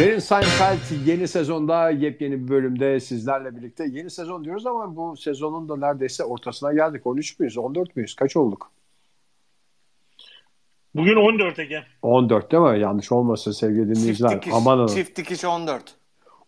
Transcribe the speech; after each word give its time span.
Derin 0.00 0.18
Seinfeld 0.18 1.06
yeni 1.06 1.28
sezonda 1.28 1.90
yepyeni 1.90 2.44
bir 2.44 2.48
bölümde 2.48 3.00
sizlerle 3.00 3.56
birlikte. 3.56 3.84
Yeni 3.84 4.10
sezon 4.10 4.44
diyoruz 4.44 4.66
ama 4.66 4.96
bu 4.96 5.16
sezonun 5.16 5.68
da 5.68 5.76
neredeyse 5.76 6.24
ortasına 6.24 6.72
geldik. 6.72 7.06
13 7.06 7.38
müyüz, 7.38 7.58
14 7.58 7.96
müyüz? 7.96 8.14
Kaç 8.14 8.36
olduk? 8.36 8.70
Bugün 10.94 11.16
14 11.16 11.58
Ege. 11.58 11.84
14 12.02 12.52
değil 12.52 12.62
mi? 12.62 12.80
Yanlış 12.80 13.12
olmasın 13.12 13.52
sevgili 13.52 13.94
dinleyiciler. 13.94 14.30
Çift 14.30 14.42
dikiş, 14.42 14.54
Aman 14.56 14.86
çift 14.86 15.16
dikiş 15.16 15.44
14. 15.44 15.99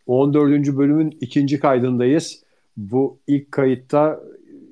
14. 0.07 0.51
bölümün 0.67 1.19
ikinci 1.21 1.61
kaydındayız. 1.61 2.43
Bu 2.77 3.19
ilk 3.27 3.53
kayıtta 3.53 4.21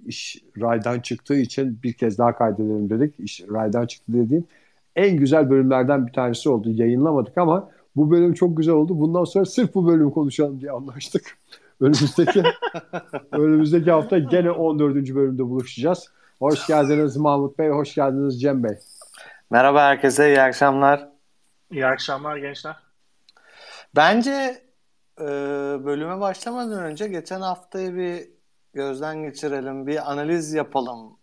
iş 0.07 0.37
raydan 0.61 1.01
çıktığı 1.01 1.37
için 1.37 1.79
bir 1.83 1.93
kez 1.93 2.19
daha 2.19 2.38
kaydedelim 2.38 2.91
dedik. 2.91 3.15
İş 3.19 3.43
raydan 3.51 3.87
çıktı 3.87 4.12
dediğim 4.12 4.45
en 4.97 5.16
güzel 5.16 5.51
bölümlerden 5.51 6.07
bir 6.07 6.12
tanesi 6.12 6.48
oldu. 6.48 6.71
Yayınlamadık 6.71 7.38
ama 7.38 7.71
bu 7.97 8.11
bölüm 8.11 8.35
çok 8.35 8.57
güzel 8.57 8.74
oldu. 8.74 9.01
Bundan 9.01 9.24
sonra 9.24 9.45
sırf 9.45 9.74
bu 9.74 9.87
bölümü 9.87 10.12
konuşalım 10.12 10.61
diye 10.61 10.71
anlaştık. 10.71 11.38
Önümüzdeki 11.80 12.43
önümüzdeki 13.33 13.91
hafta 13.91 14.19
gene 14.19 14.51
14. 14.51 14.95
bölümde 14.95 15.43
buluşacağız. 15.43 16.07
Hoş 16.38 16.66
geldiniz 16.66 17.16
Mahmut 17.16 17.59
Bey, 17.59 17.69
hoş 17.69 17.95
geldiniz 17.95 18.41
Cem 18.41 18.65
Bey. 18.65 18.79
Merhaba 19.51 19.83
herkese, 19.83 20.29
iyi 20.29 20.41
akşamlar. 20.41 21.09
İyi 21.71 21.87
akşamlar 21.87 22.37
gençler. 22.37 22.77
Bence 23.97 24.62
e, 25.20 25.24
bölüme 25.84 26.20
başlamadan 26.20 26.83
önce 26.83 27.09
geçen 27.09 27.41
haftayı 27.41 27.97
bir 27.97 28.29
gözden 28.73 29.23
geçirelim, 29.23 29.87
bir 29.87 30.13
analiz 30.13 30.52
yapalım. 30.52 31.18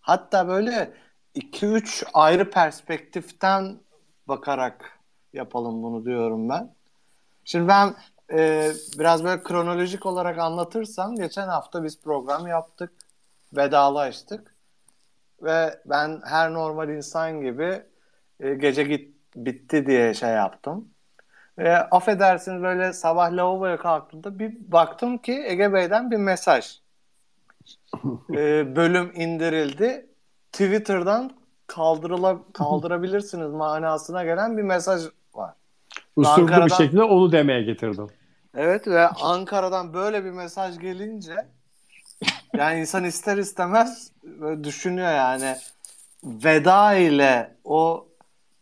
Hatta 0.00 0.48
böyle 0.48 0.92
2-3 1.34 2.04
ayrı 2.14 2.50
perspektiften 2.50 3.80
bakarak 4.28 4.98
yapalım 5.32 5.82
bunu 5.82 6.04
diyorum 6.04 6.48
ben. 6.48 6.74
Şimdi 7.44 7.68
ben 7.68 7.94
e, 8.32 8.70
biraz 8.98 9.24
böyle 9.24 9.42
kronolojik 9.42 10.06
olarak 10.06 10.38
anlatırsam 10.38 11.16
geçen 11.16 11.48
hafta 11.48 11.84
biz 11.84 12.00
program 12.00 12.46
yaptık, 12.46 12.92
vedalaştık 13.52 14.54
ve 15.42 15.80
ben 15.86 16.20
her 16.24 16.52
normal 16.52 16.88
insan 16.88 17.40
gibi 17.40 17.82
e, 18.40 18.54
gece 18.54 18.82
git 18.84 19.16
bitti 19.36 19.86
diye 19.86 20.14
şey 20.14 20.30
yaptım. 20.30 20.88
E, 21.58 21.68
affedersiniz 21.72 22.62
böyle 22.62 22.92
sabah 22.92 23.32
lavaboya 23.32 23.76
kalktığımda 23.76 24.38
bir 24.38 24.72
baktım 24.72 25.18
ki 25.18 25.32
Ege 25.46 25.72
Bey'den 25.72 26.10
bir 26.10 26.16
mesaj. 26.16 26.78
E, 28.30 28.76
bölüm 28.76 29.12
indirildi. 29.14 30.06
Twitter'dan 30.52 31.32
kaldırıla, 31.66 32.38
kaldırabilirsiniz 32.52 33.50
manasına 33.52 34.24
gelen 34.24 34.56
bir 34.56 34.62
mesaj 34.62 35.02
var. 35.34 35.54
Usulü 36.16 36.46
bir 36.46 36.52
Ankara'dan- 36.52 36.76
şekilde 36.76 37.02
onu 37.02 37.32
demeye 37.32 37.62
getirdim. 37.62 38.06
Evet 38.54 38.88
ve 38.88 39.08
Ankara'dan 39.08 39.94
böyle 39.94 40.24
bir 40.24 40.30
mesaj 40.30 40.78
gelince 40.78 41.34
yani 42.56 42.80
insan 42.80 43.04
ister 43.04 43.36
istemez 43.36 44.12
düşünüyor 44.62 45.12
yani 45.12 45.56
veda 46.24 46.94
ile 46.94 47.54
o 47.64 48.08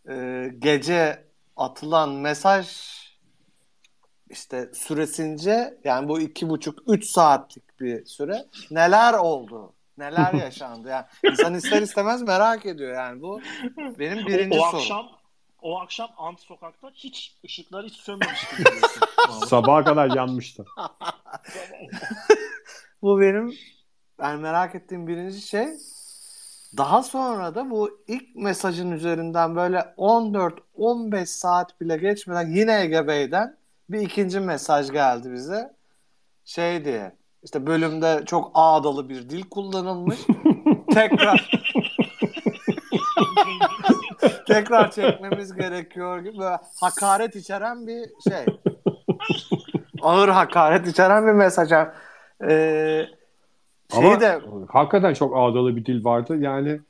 e, 0.09 0.51
gece 0.59 1.24
atılan 1.57 2.11
mesaj 2.11 2.69
işte 4.31 4.71
süresince 4.75 5.79
yani 5.85 6.09
bu 6.09 6.21
iki 6.21 6.49
buçuk 6.49 6.79
üç 6.87 7.07
saatlik 7.07 7.81
bir 7.81 8.05
süre 8.05 8.45
neler 8.71 9.15
oldu 9.15 9.73
neler 9.99 10.35
yaşandı 10.45 10.89
yani 10.89 11.05
insan 11.31 11.55
ister 11.55 11.83
istemez 11.83 12.23
merak 12.23 12.67
ediyor 12.67 12.95
yani 12.95 13.23
bu 13.23 13.41
benim 13.99 14.27
birinci 14.27 14.59
o, 14.59 14.63
o 14.63 14.71
sorum. 14.71 14.79
akşam 14.79 15.25
o 15.65 15.81
akşam 15.81 16.11
Ant 16.17 16.41
sokakta 16.41 16.91
hiç 16.95 17.39
ışıklar 17.45 17.87
hiç 17.87 17.95
sönmemiş 17.95 18.51
gibi 18.51 18.71
diyorsun. 18.71 19.03
Sabaha 19.47 19.85
kadar 19.85 20.17
yanmıştı. 20.17 20.65
Bu 23.03 23.21
benim 23.21 23.55
ben 24.19 24.39
merak 24.39 24.75
ettiğim 24.75 25.07
birinci 25.07 25.41
şey. 25.41 25.69
Daha 26.77 27.03
sonra 27.03 27.55
da 27.55 27.71
bu 27.71 28.01
ilk 28.09 28.37
mesajın 28.37 28.91
üzerinden 28.91 29.57
böyle 29.57 29.79
14-15 29.79 31.27
saat 31.27 31.81
bile 31.81 31.97
geçmeden 31.97 32.51
yine 32.51 32.81
Ege 32.81 33.09
Bey'den 33.09 33.57
bir 33.89 34.01
ikinci 34.01 34.41
mesaj 34.41 34.91
geldi 34.91 35.33
bize. 35.33 35.75
Şey 36.45 36.85
diye 36.85 37.13
işte 37.43 37.67
bölümde 37.67 38.23
çok 38.27 38.51
ağdalı 38.55 39.09
bir 39.09 39.31
dil 39.31 39.43
kullanılmış. 39.43 40.19
tekrar 40.95 41.51
tekrar 44.47 44.91
çekmemiz 44.91 45.55
gerekiyor 45.55 46.19
gibi 46.19 46.39
böyle 46.39 46.59
hakaret 46.81 47.37
içeren 47.37 47.87
bir 47.87 48.11
şey. 48.31 48.45
Ağır 50.03 50.29
hakaret 50.29 50.87
içeren 50.89 51.27
bir 51.27 51.33
mesaj. 51.33 51.73
Ee, 52.49 53.07
şeyi 53.93 54.07
Ama 54.07 54.21
de 54.21 54.41
hakikaten 54.69 55.15
çok 55.15 55.37
ağdalı 55.37 55.77
bir 55.77 55.87
dil 55.87 56.05
vardı. 56.05 56.37
Yani 56.37 56.81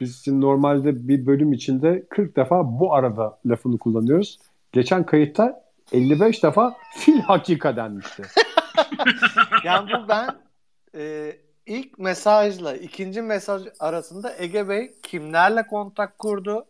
biz 0.00 0.28
normalde 0.28 1.08
bir 1.08 1.26
bölüm 1.26 1.52
içinde 1.52 2.06
40 2.10 2.36
defa 2.36 2.80
bu 2.80 2.94
arada 2.94 3.38
lafını 3.46 3.78
kullanıyoruz. 3.78 4.38
Geçen 4.72 5.06
kayıtta 5.06 5.64
55 5.92 6.42
defa 6.42 6.76
fil 6.96 7.20
hakika 7.20 7.76
denmişti. 7.76 8.22
yani 9.64 9.90
bu 9.90 10.08
ben 10.08 10.28
e, 10.94 11.32
ilk 11.66 11.98
mesajla 11.98 12.76
ikinci 12.76 13.22
mesaj 13.22 13.62
arasında 13.80 14.32
Ege 14.38 14.68
Bey 14.68 14.92
kimlerle 15.02 15.66
kontak 15.66 16.18
kurdu? 16.18 16.66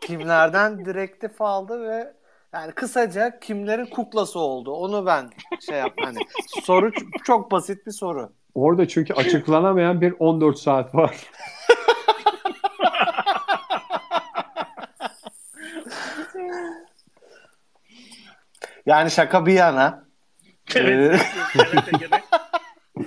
kimlerden 0.00 0.84
direktif 0.84 1.42
aldı 1.42 1.82
ve 1.82 2.12
yani 2.52 2.72
kısaca 2.72 3.38
kimlerin 3.40 3.86
kuklası 3.86 4.38
oldu? 4.38 4.72
Onu 4.72 5.06
ben 5.06 5.30
şey 5.66 5.78
yap 5.78 5.92
hani 6.04 6.18
soru 6.62 6.90
çok 7.24 7.50
basit 7.50 7.86
bir 7.86 7.92
soru. 7.92 8.32
Orada 8.54 8.88
çünkü 8.88 9.14
açıklanamayan 9.14 10.00
bir 10.00 10.14
14 10.18 10.58
saat 10.58 10.94
var. 10.94 11.16
Yani 18.86 19.10
şaka 19.10 19.46
bir 19.46 19.52
yana. 19.52 20.04
evet. 20.76 21.20
e, 21.54 22.10
Bey. 22.12 22.20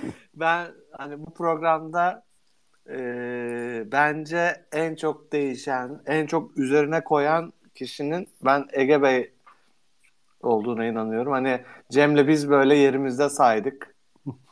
ben 0.34 0.66
hani 0.92 1.26
bu 1.26 1.34
programda 1.34 2.24
e, 2.90 2.98
bence 3.92 4.64
en 4.72 4.94
çok 4.94 5.32
değişen, 5.32 6.02
en 6.06 6.26
çok 6.26 6.58
üzerine 6.58 7.04
koyan 7.04 7.52
kişinin 7.74 8.28
ben 8.44 8.66
Ege 8.72 9.02
Bey 9.02 9.35
olduğuna 10.42 10.84
inanıyorum. 10.84 11.32
Hani 11.32 11.60
Cem'le 11.90 12.28
biz 12.28 12.50
böyle 12.50 12.74
yerimizde 12.76 13.28
saydık. 13.28 13.94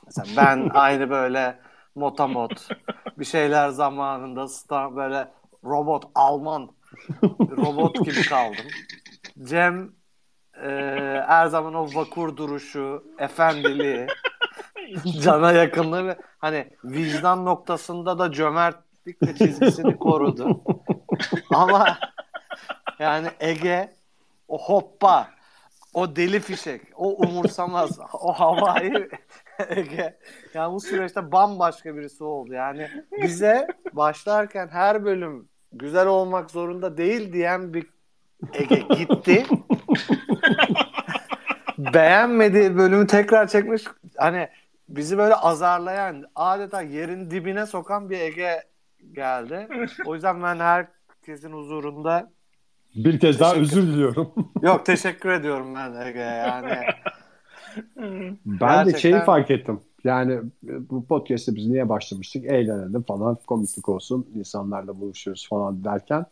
Mesela 0.06 0.28
ben 0.36 0.70
aynı 0.74 1.10
böyle 1.10 1.58
motamot 1.94 2.68
bir 3.18 3.24
şeyler 3.24 3.68
zamanında 3.68 4.42
sta- 4.42 4.96
böyle 4.96 5.28
robot 5.64 6.04
Alman 6.14 6.70
robot 7.56 8.04
gibi 8.04 8.22
kaldım. 8.28 8.66
Cem 9.42 9.92
e, 10.62 10.68
her 11.26 11.46
zaman 11.46 11.74
o 11.74 11.94
vakur 11.94 12.36
duruşu, 12.36 13.04
efendiliği, 13.18 14.06
cana 15.20 15.52
yakınlığı 15.52 16.06
ve 16.06 16.16
hani 16.38 16.70
vicdan 16.84 17.44
noktasında 17.44 18.18
da 18.18 18.32
cömertlik 18.32 19.22
ve 19.22 19.34
çizgisini 19.34 19.98
korudu. 19.98 20.60
Ama 21.50 21.98
yani 22.98 23.28
Ege 23.40 23.92
o 24.48 24.58
hoppa 24.58 25.28
o 25.94 26.16
deli 26.16 26.40
fişek, 26.40 26.80
o 26.96 27.08
umursamaz, 27.26 27.98
o 28.12 28.32
havai 28.32 29.08
Ege. 29.68 30.18
Yani 30.54 30.74
bu 30.74 30.80
süreçte 30.80 31.32
bambaşka 31.32 31.96
birisi 31.96 32.24
oldu. 32.24 32.52
Yani 32.52 32.88
bize 33.22 33.66
başlarken 33.92 34.68
her 34.68 35.04
bölüm 35.04 35.48
güzel 35.72 36.06
olmak 36.06 36.50
zorunda 36.50 36.96
değil 36.96 37.32
diyen 37.32 37.74
bir 37.74 37.86
Ege 38.52 38.84
gitti. 38.94 39.46
Beğenmediği 41.78 42.76
bölümü 42.76 43.06
tekrar 43.06 43.46
çekmiş. 43.46 43.84
Hani 44.16 44.48
bizi 44.88 45.18
böyle 45.18 45.34
azarlayan, 45.34 46.24
adeta 46.34 46.82
yerin 46.82 47.30
dibine 47.30 47.66
sokan 47.66 48.10
bir 48.10 48.20
Ege 48.20 48.62
geldi. 49.12 49.68
O 50.06 50.14
yüzden 50.14 50.42
ben 50.42 50.58
herkesin 50.58 51.52
huzurunda 51.52 52.30
Bir 52.94 53.18
kez 53.20 53.40
daha 53.40 53.54
özür 53.54 53.82
diliyorum. 53.82 54.32
yok 54.62 54.86
teşekkür 54.86 55.28
ediyorum 55.28 55.74
ben 55.74 56.06
Ege 56.06 56.18
yani. 56.18 56.78
Ben 58.46 58.86
de 58.86 58.90
şeyi 58.90 58.92
Gerçekten- 58.92 59.24
fark 59.24 59.50
ettim. 59.50 59.80
Yani 60.04 60.32
e, 60.68 60.90
bu 60.90 61.06
podcast'te 61.06 61.54
biz 61.54 61.66
niye 61.66 61.88
başlamıştık? 61.88 62.44
Eğlenelim 62.44 63.02
falan, 63.02 63.38
komiklik 63.46 63.88
olsun, 63.88 64.26
insanlarla 64.34 65.00
buluşuyoruz 65.00 65.48
falan 65.48 65.84
derken 65.84 66.26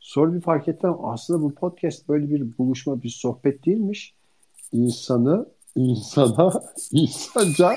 sonra 0.00 0.34
bir 0.34 0.40
fark 0.40 0.68
ettim. 0.68 0.94
Aslında 1.02 1.42
bu 1.42 1.54
podcast 1.54 2.08
böyle 2.08 2.30
bir 2.30 2.58
buluşma, 2.58 3.02
bir 3.02 3.08
sohbet 3.08 3.66
değilmiş. 3.66 4.14
insanı 4.72 5.46
insana 5.76 6.52
insanca 6.92 7.74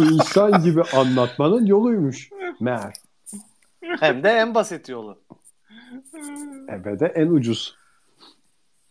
insan 0.00 0.62
gibi 0.64 0.82
anlatmanın 0.96 1.66
yoluymuş 1.66 2.30
meğer. 2.60 2.94
Hem 4.00 4.22
de 4.24 4.28
en 4.28 4.54
basit 4.54 4.88
yolu. 4.88 5.18
Eve 6.68 7.00
de 7.00 7.06
en 7.06 7.26
ucuz. 7.26 7.76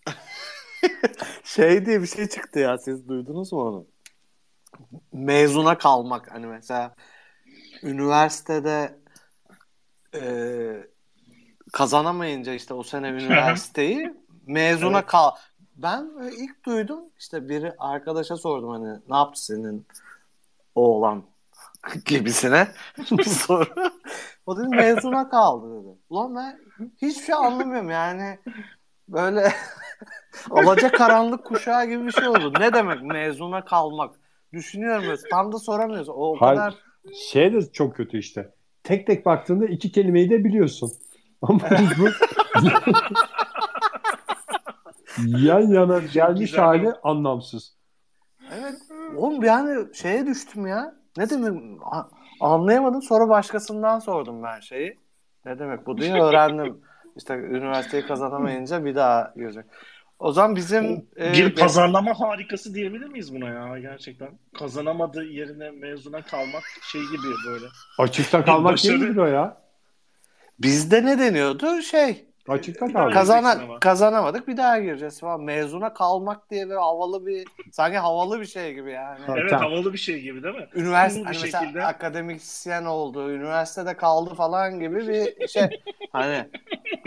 Şey 1.43 1.85
diye 1.85 2.01
bir 2.01 2.07
şey 2.07 2.27
çıktı 2.27 2.59
ya 2.59 2.77
siz 2.77 3.07
duydunuz 3.07 3.53
mu 3.53 3.61
onu? 3.61 3.85
Mezuna 5.13 5.77
kalmak 5.77 6.31
hani 6.31 6.47
mesela 6.47 6.95
üniversitede 7.83 8.99
e, 10.15 10.21
kazanamayınca 11.73 12.53
işte 12.53 12.73
o 12.73 12.83
sene 12.83 13.07
üniversiteyi 13.23 14.13
mezuna 14.47 14.97
Evet. 14.97 15.07
kal. 15.07 15.31
Ben 15.75 16.11
ilk 16.37 16.65
duydum 16.65 16.99
işte 17.19 17.49
biri 17.49 17.73
arkadaşa 17.79 18.37
sordum 18.37 18.69
hani 18.69 18.99
ne 19.09 19.15
yaptı 19.17 19.45
senin 19.45 19.85
oğlan 20.75 21.23
gibisine 22.05 22.67
bir 23.11 23.23
soru. 23.23 23.91
O 24.47 24.57
dedi 24.57 24.67
mezuna 24.67 25.29
kaldı 25.29 25.83
dedi. 25.83 25.97
Ulan 26.09 26.35
ben 26.35 26.59
hiçbir 27.01 27.23
şey 27.23 27.35
anlamıyorum 27.35 27.89
yani 27.89 28.39
böyle 29.07 29.53
alaca 30.49 30.91
karanlık 30.91 31.45
kuşağı 31.45 31.85
gibi 31.85 32.05
bir 32.05 32.11
şey 32.11 32.27
oldu. 32.27 32.53
Ne 32.59 32.73
demek 32.73 33.03
mezuna 33.03 33.65
kalmak? 33.65 34.15
Düşünüyorum 34.53 35.03
mesela. 35.07 35.29
Tam 35.31 35.51
da 35.51 35.59
soramıyoruz. 35.59 36.09
O, 36.09 36.13
o 36.13 36.37
kadar 36.39 36.75
Şey 37.31 37.53
de 37.53 37.71
çok 37.71 37.95
kötü 37.95 38.17
işte. 38.17 38.53
Tek 38.83 39.07
tek 39.07 39.25
baktığında 39.25 39.65
iki 39.65 39.91
kelimeyi 39.91 40.29
de 40.29 40.43
biliyorsun. 40.43 40.91
Ama 41.41 41.59
bu 41.99 42.07
yan 45.27 45.61
yana 45.61 45.99
gelmiş 45.99 46.51
güzel. 46.51 46.65
hali 46.65 46.93
anlamsız. 47.03 47.77
Evet. 48.59 48.75
Oğlum 49.15 49.43
yani 49.43 49.95
şeye 49.95 50.25
düştüm 50.25 50.67
ya. 50.67 50.95
Ne 51.17 51.29
demek? 51.29 51.81
Anlayamadım. 52.39 53.01
Sonra 53.01 53.29
başkasından 53.29 53.99
sordum 53.99 54.43
ben 54.43 54.59
şeyi. 54.59 54.97
Ne 55.45 55.59
demek 55.59 55.85
bu 55.87 55.97
diye 55.97 56.21
öğrendim. 56.21 56.81
İşte 57.17 57.33
üniversiteyi 57.33 58.05
kazanamayınca 58.07 58.85
bir 58.85 58.95
daha 58.95 59.33
girecek. 59.35 59.65
O 60.19 60.31
zaman 60.31 60.55
bizim 60.55 61.05
e, 61.17 61.33
Bir 61.33 61.55
pazarlama 61.55 62.19
harikası 62.19 62.73
diyebilir 62.73 63.05
miyiz 63.05 63.35
buna 63.35 63.49
ya 63.49 63.79
gerçekten? 63.79 64.29
Kazanamadığı 64.59 65.23
yerine 65.23 65.71
mezuna 65.71 66.21
kalmak 66.21 66.63
şey 66.91 67.01
gibi 67.01 67.33
böyle. 67.47 67.65
Açıkta 67.99 68.45
kalmak 68.45 68.73
başarı- 68.73 69.01
değildir 69.01 69.17
o 69.17 69.25
ya. 69.25 69.57
bizde 70.59 71.05
ne 71.05 71.19
deniyordu? 71.19 71.81
Şey 71.81 72.25
Açıkta 72.47 72.87
Bir 72.87 72.93
kaz- 72.93 73.13
kazana, 73.13 73.79
kazanamadık 73.79 74.47
bir 74.47 74.57
daha 74.57 74.79
gireceğiz 74.79 75.19
falan. 75.19 75.41
Mezuna 75.41 75.93
kalmak 75.93 76.49
diye 76.51 76.69
böyle 76.69 76.79
havalı 76.79 77.25
bir 77.25 77.47
sanki 77.71 77.97
havalı 77.97 78.41
bir 78.41 78.45
şey 78.45 78.73
gibi 78.73 78.91
yani. 78.91 79.19
Evet 79.29 79.49
tamam. 79.49 79.71
havalı 79.71 79.93
bir 79.93 79.97
şey 79.97 80.21
gibi 80.21 80.43
değil 80.43 80.55
mi? 80.55 80.67
Üniversite 80.75 81.21
bir 81.21 81.25
hani 81.25 81.37
mesela 81.41 81.63
şekilde. 81.63 81.85
akademisyen 81.85 82.85
oldu, 82.85 83.31
üniversitede 83.31 83.97
kaldı 83.97 84.35
falan 84.35 84.79
gibi 84.79 85.07
bir 85.07 85.47
şey. 85.47 85.81
hani 86.11 86.45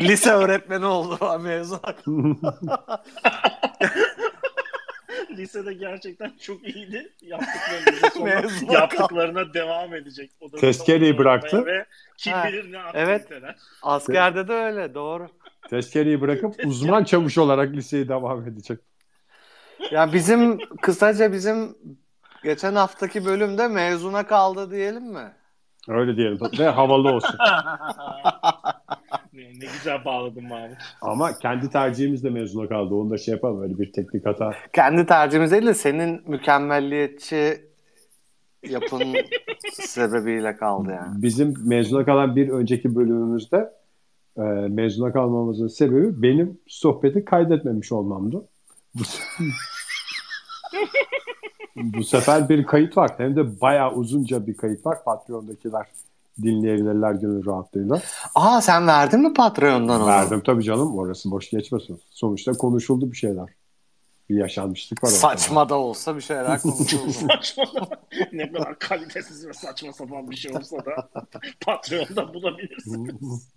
lise 0.01 0.31
öğretmeni 0.31 0.87
oldu 0.87 1.17
falan 1.17 1.43
mezun. 1.43 1.81
Lisede 5.41 5.73
gerçekten 5.73 6.33
çok 6.41 6.69
iyiydi. 6.69 7.13
Yaptıklarını 7.23 8.51
sonra 8.51 8.73
yaptıklarına 8.73 9.55
devam 9.55 9.95
edecek. 9.95 10.31
O 10.41 10.53
da 10.53 10.57
Tezkereyi 10.57 11.19
bıraktı. 11.19 11.67
Ve 11.67 11.87
kim 12.17 12.33
Ha, 12.33 12.49
bilir 12.49 12.73
ne 12.73 12.79
evet. 12.95 13.21
aktiviteler. 13.21 13.57
Askerde 13.83 14.49
de 14.49 14.53
öyle 14.53 14.95
doğru. 14.95 15.29
Tezkereyi 15.71 16.21
bırakıp 16.21 16.55
uzman 16.65 17.05
çavuş 17.05 17.39
olarak 17.39 17.73
liseye 17.73 18.09
devam 18.09 18.49
edecek. 18.49 18.79
Yani 19.91 20.13
bizim 20.13 20.59
kısaca 20.83 21.33
bizim 21.33 21.77
geçen 22.45 22.75
haftaki 22.75 23.25
bölümde 23.25 23.69
mezuna 23.69 24.27
kaldı 24.27 24.71
diyelim 24.71 25.13
mi? 25.13 25.33
Öyle 25.89 26.17
diyelim. 26.17 26.39
Ve 26.59 26.69
havalı 26.69 27.09
olsun. 27.09 27.37
ne, 29.33 29.43
ne 29.43 29.67
güzel 29.73 30.05
bağladın 30.05 30.45
Mahmut. 30.45 30.77
Ama 31.01 31.39
kendi 31.39 31.71
tercihimizle 31.71 32.31
mezuna 32.31 32.69
kaldı. 32.69 32.95
Onu 32.95 33.11
da 33.11 33.19
şey 33.19 33.35
yapalım. 33.35 33.63
Öyle 33.63 33.79
bir 33.79 33.93
teknik 33.93 34.27
hata. 34.27 34.55
Kendi 34.73 35.07
tercihimiz 35.07 35.51
değil 35.53 35.67
de 35.67 35.75
senin 35.75 36.23
mükemmelliyetçi 36.31 37.71
yapın 38.69 39.03
sebebiyle 39.73 40.57
kaldı 40.57 40.91
yani. 40.91 41.23
Bizim 41.23 41.55
mezuna 41.65 42.05
kalan 42.05 42.37
bir 42.37 42.49
önceki 42.49 42.97
bölümümüzde 42.97 43.73
e, 44.37 44.43
mezuna 44.69 45.13
kalmamızın 45.13 45.69
sebebi 45.69 46.23
benim 46.23 46.61
sohbeti 46.67 47.25
kaydetmemiş 47.25 47.93
olmamdı. 47.93 48.49
Bu, 48.95 49.03
bu 51.99 52.05
sefer 52.05 52.49
bir 52.49 52.65
kayıt 52.65 52.97
var. 52.97 53.11
Hem 53.17 53.37
de 53.37 53.61
bayağı 53.61 53.93
uzunca 53.95 54.47
bir 54.47 54.57
kayıt 54.57 54.87
var. 54.87 55.05
Patreon'dakiler 55.05 55.87
dinleyebilirler 56.43 57.13
gönül 57.13 57.47
rahatlığıyla. 57.47 58.03
Aa 58.35 58.61
sen 58.61 58.87
verdin 58.87 59.21
mi 59.21 59.35
Patreon'dan 59.35 60.01
onu? 60.01 60.09
Verdim 60.09 60.43
tabii 60.47 60.65
canım. 60.65 60.99
Orası 60.99 61.31
boş 61.31 61.51
geçmesin. 61.51 62.01
Sonuçta 62.11 62.53
konuşuldu 62.53 63.13
bir 63.13 63.17
şeyler. 63.17 63.49
Bir 64.31 64.37
yaşanmışlık 64.37 65.05
var. 65.05 65.09
Saçma 65.09 65.69
da 65.69 65.79
olsa 65.79 66.17
bir 66.17 66.21
şeyler 66.21 66.63
konuşuldu. 66.63 67.13
Saçma. 67.29 67.65
ne 68.33 68.53
kadar 68.53 68.79
kalitesiz 68.79 69.47
ve 69.47 69.53
saçma 69.53 69.93
sapan 69.93 70.31
bir 70.31 70.37
şey 70.37 70.57
olsa 70.57 70.77
da 70.77 71.11
Patreon'da 71.67 72.35
bulabilirsiniz. 72.35 73.49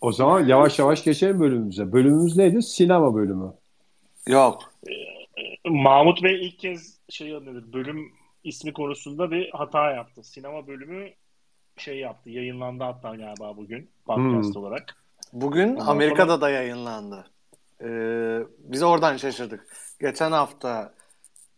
O 0.00 0.12
zaman 0.12 0.46
yavaş 0.46 0.78
yavaş 0.78 1.04
geçelim 1.04 1.40
bölümümüze. 1.40 1.92
Bölümümüz 1.92 2.36
neydi? 2.36 2.62
Sinema 2.62 3.14
bölümü. 3.14 3.52
Yok. 4.26 4.72
Mahmut 5.64 6.22
Bey 6.22 6.46
ilk 6.46 6.58
kez 6.58 6.96
şey 7.08 7.32
nedir, 7.32 7.72
bölüm 7.72 8.12
ismi 8.44 8.72
konusunda 8.72 9.30
bir 9.30 9.50
hata 9.52 9.90
yaptı. 9.90 10.22
Sinema 10.24 10.66
bölümü 10.66 11.10
şey 11.76 11.98
yaptı. 11.98 12.30
Yayınlandı 12.30 12.84
hatta 12.84 13.08
galiba 13.14 13.56
bugün 13.56 13.90
podcast 14.06 14.54
Hmm. 14.54 14.62
olarak. 14.62 14.96
Bugün 15.32 15.74
Ondan 15.76 15.86
Amerika'da 15.86 16.40
da 16.40 16.50
yayınlandı. 16.50 17.24
Ee, 17.80 18.38
biz 18.58 18.82
oradan 18.82 19.16
şaşırdık. 19.16 19.66
Geçen 20.00 20.32
hafta 20.32 20.94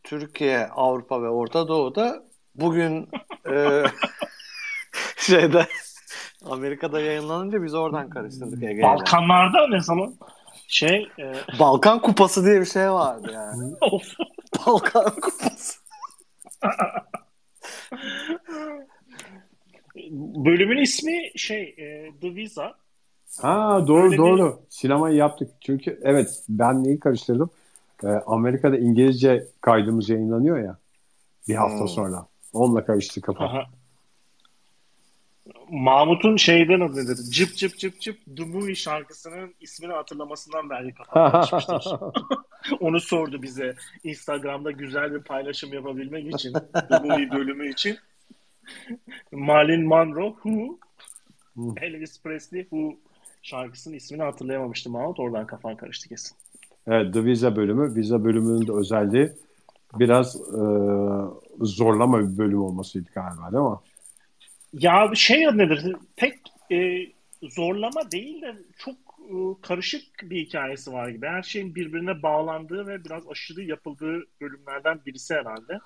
Türkiye, 0.04 0.66
Avrupa 0.66 1.22
ve 1.22 1.28
Orta 1.28 1.68
Doğu'da 1.68 2.22
bugün 2.54 3.08
e, 3.50 3.82
şeyde 5.16 5.66
Amerika'da 6.50 7.00
yayınlanınca 7.00 7.62
biz 7.62 7.74
oradan 7.74 8.10
karıştırdık 8.10 8.62
Ege'yle. 8.62 8.82
Balkanlarda 8.82 9.68
ne 9.68 9.80
zaman? 9.80 10.14
Şey 10.68 11.08
e, 11.18 11.32
Balkan 11.58 12.02
Kupası 12.02 12.44
diye 12.44 12.60
bir 12.60 12.66
şey 12.66 12.90
vardı 12.90 13.30
yani. 13.34 13.72
Balkan 14.66 15.10
Kupası. 15.20 15.83
Bölümün 20.44 20.76
ismi 20.82 21.30
şey 21.36 21.62
e, 21.78 22.12
The 22.20 22.34
Visa. 22.34 22.74
Ha 23.40 23.84
doğru 23.86 24.04
Öyle 24.04 24.16
doğru. 24.16 24.60
Sinemayı 24.68 25.16
yaptık. 25.16 25.50
Çünkü 25.60 26.00
evet 26.02 26.42
ben 26.48 26.84
neyi 26.84 26.98
karıştırdım? 27.00 27.50
Ee, 28.04 28.06
Amerika'da 28.06 28.78
İngilizce 28.78 29.46
kaydımız 29.60 30.08
yayınlanıyor 30.08 30.58
ya. 30.58 30.78
Bir 31.48 31.54
hafta 31.54 31.80
Hmm. 31.80 31.88
sonra. 31.88 32.26
Onunla 32.52 32.84
karıştı 32.84 33.20
kafa. 33.20 33.64
Mahmut'un 35.70 36.36
şeyden 36.36 36.80
adı 36.80 37.04
nedir? 37.04 37.16
Cıp 37.16 37.56
cıp 37.56 37.78
cıp 37.78 38.00
cıp 38.00 38.36
The 38.36 38.44
Movie 38.44 38.74
şarkısının 38.74 39.54
ismini 39.60 39.92
hatırlamasından 39.92 40.70
belki 40.70 40.94
kafam 40.94 41.32
karışmıştır. 41.32 41.84
Onu 42.80 43.00
sordu 43.00 43.42
bize. 43.42 43.74
Instagram'da 44.04 44.70
güzel 44.70 45.14
bir 45.14 45.20
paylaşım 45.22 45.72
yapabilmek 45.72 46.34
için. 46.34 46.52
The 46.88 46.98
Movie 47.04 47.30
bölümü 47.30 47.70
için. 47.72 47.96
Marilyn 49.32 49.86
Monroe 49.86 50.32
Who. 50.42 50.78
Elvis 51.80 52.22
Presley 52.22 52.62
Who 52.62 52.96
şarkısının 53.42 53.94
ismini 53.94 54.22
hatırlayamamıştım 54.22 54.92
Mahmut. 54.92 55.20
Oradan 55.20 55.46
kafan 55.46 55.76
karıştı 55.76 56.08
kesin. 56.08 56.36
evet 56.86 57.14
The 57.14 57.24
Visa 57.24 57.56
bölümü. 57.56 57.94
Visa 57.94 58.24
bölümünün 58.24 58.66
de 58.66 58.72
özelliği 58.72 59.32
biraz 59.98 60.36
e, 60.36 60.60
zorlama 61.60 62.18
bir 62.20 62.38
bölüm 62.38 62.62
olmasıydı 62.62 63.08
galiba 63.14 63.52
değil 63.52 63.64
mi? 63.64 63.76
Ya 64.78 65.10
şey 65.14 65.46
nedir? 65.46 65.96
Pek 66.16 66.34
e, 66.72 67.06
zorlama 67.42 68.10
değil 68.10 68.42
de 68.42 68.54
çok 68.78 68.94
e, 69.18 69.36
karışık 69.62 70.02
bir 70.22 70.46
hikayesi 70.46 70.92
var 70.92 71.08
gibi. 71.08 71.26
Her 71.26 71.42
şeyin 71.42 71.74
birbirine 71.74 72.22
bağlandığı 72.22 72.86
ve 72.86 73.04
biraz 73.04 73.28
aşırı 73.28 73.62
yapıldığı 73.62 74.22
bölümlerden 74.40 75.00
birisi 75.06 75.34
herhalde. 75.34 75.78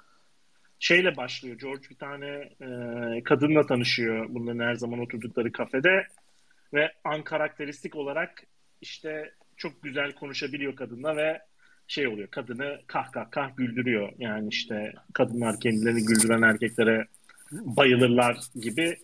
Şeyle 0.78 1.16
başlıyor. 1.16 1.58
George 1.58 1.88
bir 1.90 1.94
tane 1.94 2.26
e, 2.60 3.22
kadınla 3.22 3.66
tanışıyor 3.66 4.26
bunların 4.28 4.64
her 4.64 4.74
zaman 4.74 5.00
oturdukları 5.00 5.52
kafede 5.52 6.06
ve 6.74 6.92
an 7.04 7.24
karakteristik 7.24 7.96
olarak 7.96 8.42
işte 8.80 9.34
çok 9.56 9.82
güzel 9.82 10.12
konuşabiliyor 10.12 10.76
kadınla 10.76 11.16
ve 11.16 11.42
şey 11.88 12.06
oluyor. 12.06 12.28
Kadını 12.28 12.80
kah 12.86 13.12
kah 13.12 13.30
kah 13.30 13.56
güldürüyor. 13.56 14.12
Yani 14.18 14.48
işte 14.48 14.92
kadınlar 15.12 15.60
kendilerini 15.60 16.04
güldüren 16.04 16.42
erkeklere 16.42 17.06
bayılırlar 17.52 18.36
gibi 18.54 18.96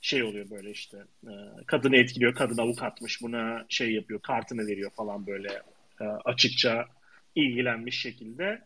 şey 0.00 0.22
oluyor 0.22 0.50
böyle 0.50 0.70
işte. 0.70 0.98
E, 1.24 1.32
kadını 1.66 1.96
etkiliyor. 1.96 2.34
Kadın 2.34 2.58
avukatmış 2.58 3.22
buna 3.22 3.66
şey 3.68 3.92
yapıyor. 3.92 4.20
Kartını 4.20 4.66
veriyor 4.66 4.90
falan 4.96 5.26
böyle. 5.26 5.62
e, 6.00 6.04
açıkça 6.04 6.86
ilgilenmiş 7.34 8.00
şekilde. 8.00 8.62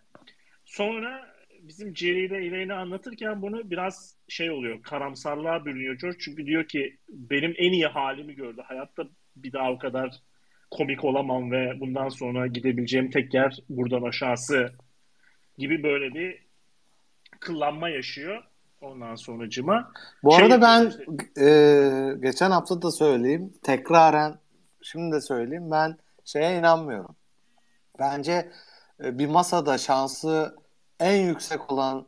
Sonra 0.64 1.36
bizim 1.62 1.96
Jerry 1.96 2.26
ile 2.26 2.46
Elaine'i 2.46 2.72
anlatırken 2.72 3.42
bunu 3.42 3.70
biraz 3.70 4.14
şey 4.28 4.50
oluyor, 4.50 4.82
karamsarlığa 4.82 5.64
bürünüyor 5.64 5.94
George. 5.94 6.18
Çünkü 6.20 6.46
diyor 6.46 6.64
ki 6.68 6.96
benim 7.08 7.54
en 7.56 7.72
iyi 7.72 7.86
halimi 7.86 8.34
gördü. 8.34 8.62
Hayatta 8.64 9.04
bir 9.36 9.52
daha 9.52 9.72
o 9.72 9.78
kadar 9.78 10.10
komik 10.70 11.04
olamam 11.04 11.50
ve 11.50 11.80
bundan 11.80 12.08
sonra 12.08 12.46
gidebileceğim 12.46 13.10
tek 13.10 13.34
yer 13.34 13.58
buradan 13.68 14.02
aşağısı 14.02 14.72
gibi 15.58 15.82
böyle 15.82 16.14
bir 16.14 16.38
kıllanma 17.40 17.88
yaşıyor 17.88 18.42
ondan 18.80 19.14
sonracıma. 19.14 19.92
Bu 20.24 20.32
şey 20.32 20.44
arada 20.44 20.62
ben 20.62 20.86
işte, 20.86 21.44
e, 21.44 22.14
geçen 22.20 22.50
hafta 22.50 22.82
da 22.82 22.90
söyleyeyim 22.90 23.52
tekraren 23.62 24.38
şimdi 24.82 25.16
de 25.16 25.20
söyleyeyim 25.20 25.70
ben 25.70 25.98
şeye 26.24 26.58
inanmıyorum. 26.58 27.16
Bence 27.98 28.52
e, 29.04 29.18
bir 29.18 29.26
masada 29.26 29.78
şansı 29.78 30.56
en 31.00 31.22
yüksek 31.22 31.72
olan 31.72 32.06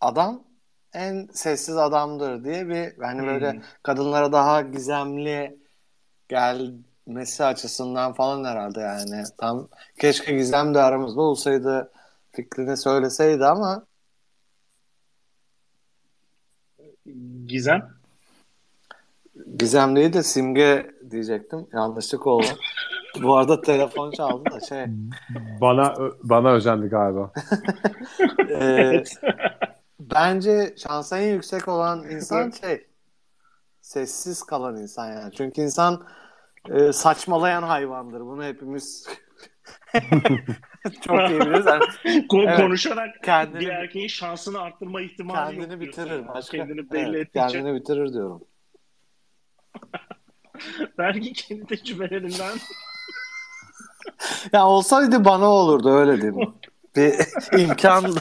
adam 0.00 0.44
en 0.92 1.28
sessiz 1.32 1.76
adamdır 1.76 2.44
diye 2.44 2.68
bir 2.68 3.02
yani 3.02 3.20
hmm. 3.20 3.26
böyle 3.26 3.62
kadınlara 3.82 4.32
daha 4.32 4.62
gizemli 4.62 5.58
gelmesi 6.28 7.44
açısından 7.44 8.12
falan 8.12 8.44
herhalde 8.44 8.80
yani. 8.80 9.24
Tam 9.38 9.68
keşke 10.00 10.32
Gizem 10.36 10.74
de 10.74 10.78
aramızda 10.80 11.20
olsaydı 11.20 11.92
fikrini 12.32 12.76
söyleseydi 12.76 13.44
ama 13.46 13.87
Gizem 17.48 17.98
Gizem 19.58 19.96
değil 19.96 20.12
de 20.12 20.22
Simge 20.22 20.90
diyecektim. 21.10 21.66
Yanlışlık 21.72 22.26
oldu. 22.26 22.46
Bu 23.22 23.36
arada 23.36 23.60
telefon 23.60 24.10
çaldı 24.10 24.50
da 24.50 24.60
şey. 24.60 24.84
Bana 25.60 25.94
bana 26.22 26.52
özendi 26.52 26.86
galiba. 26.86 27.32
ee, 28.50 29.04
bence 30.00 30.74
şansı 30.76 31.16
en 31.16 31.34
yüksek 31.34 31.68
olan 31.68 32.10
insan 32.10 32.50
şey 32.50 32.86
sessiz 33.80 34.42
kalan 34.42 34.76
insan 34.76 35.12
yani. 35.12 35.32
Çünkü 35.32 35.60
insan 35.60 36.06
e, 36.70 36.92
saçmalayan 36.92 37.62
hayvandır. 37.62 38.20
Bunu 38.20 38.44
hepimiz 38.44 39.08
çok 41.00 41.30
iyi 41.30 41.40
biliriz. 41.40 41.66
Yani, 41.66 41.84
evet, 42.04 42.56
Konuşarak 42.56 43.22
kendini, 43.22 43.60
bir 43.60 43.68
erkeğin 43.68 44.08
şansını 44.08 44.60
arttırma 44.60 45.00
ihtimali 45.00 45.56
kendini 45.56 45.72
yok 45.72 45.80
bitirir. 45.80 46.28
Başka, 46.28 46.56
kendini 46.56 46.90
belli 46.90 47.16
evet, 47.16 47.32
Kendini 47.32 47.74
bitirir 47.74 48.12
diyorum. 48.12 48.44
Belki 50.98 51.32
kendi 51.32 51.66
tecrübelerinden. 51.66 52.58
ya 54.52 54.66
olsaydı 54.66 55.24
bana 55.24 55.50
olurdu 55.50 55.90
öyle 55.90 56.22
diyeyim. 56.22 56.54
bir 56.96 57.14
imkan 57.58 58.14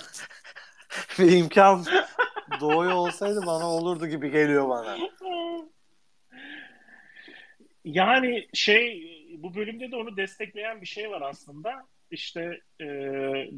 bir 1.20 1.32
imkan 1.32 1.86
doğuyor 2.62 2.92
olsaydı 2.92 3.42
bana 3.46 3.70
olurdu 3.70 4.08
gibi 4.08 4.32
geliyor 4.32 4.70
bana. 4.70 4.98
Yani 7.86 8.48
şey 8.54 9.17
bu 9.44 9.56
bölümde 9.56 9.92
de 9.92 9.96
onu 9.96 10.18
destekleyen 10.18 10.82
bir 10.82 10.86
şey 10.86 11.12
var 11.12 11.22
aslında. 11.22 11.88
İşte 12.12 12.42
e, 12.80 12.86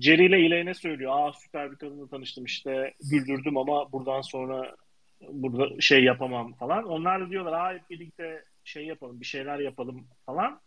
Jerry 0.02 0.26
ile 0.26 0.46
Elaine 0.46 0.74
söylüyor. 0.74 1.12
Aa 1.16 1.34
süper 1.34 1.72
bir 1.72 1.78
kadınla 1.78 2.08
tanıştım 2.08 2.46
işte 2.46 2.94
güldürdüm 3.12 3.58
ama 3.58 3.92
buradan 3.92 4.22
sonra 4.22 4.76
burada 5.22 5.82
şey 5.82 6.04
yapamam 6.04 6.54
falan. 6.54 6.84
Onlar 6.84 7.22
da 7.22 7.30
diyorlar 7.30 7.54
aa 7.54 7.74
hep 7.74 7.90
birlikte 7.90 8.44
şey 8.64 8.86
yapalım 8.86 9.20
bir 9.20 9.26
şeyler 9.26 9.60
yapalım 9.60 10.08
falan. 10.26 10.62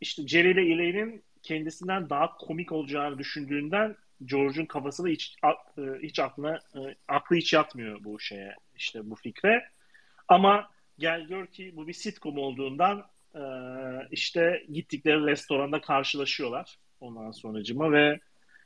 İşte 0.00 0.28
Jerry 0.28 0.50
ile 0.50 0.74
Elaine'in 0.74 1.24
kendisinden 1.42 2.10
daha 2.10 2.36
komik 2.36 2.72
olacağını 2.72 3.18
düşündüğünden 3.18 3.96
George'un 4.24 4.66
kafasında 4.66 5.08
hiç 5.08 5.36
e, 5.44 5.82
hiç 6.02 6.18
aklına 6.18 6.56
e, 6.56 6.80
aklı 7.08 7.36
hiç 7.36 7.52
yatmıyor 7.52 8.04
bu 8.04 8.20
şeye 8.20 8.54
işte 8.74 9.10
bu 9.10 9.14
fikre. 9.14 9.68
Ama 10.28 10.70
gel 10.98 11.26
gör 11.26 11.46
ki 11.46 11.72
bu 11.76 11.88
bir 11.88 11.92
sitcom 11.92 12.38
olduğundan 12.38 13.06
e, 13.36 13.42
işte 14.10 14.66
gittikleri 14.72 15.26
restoranda 15.26 15.80
karşılaşıyorlar 15.80 16.78
ondan 17.00 17.30
sonracıma 17.30 17.92
ve 17.92 18.20